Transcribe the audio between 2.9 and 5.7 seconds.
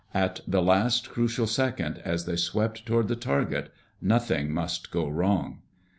the target, nothing must go wrong.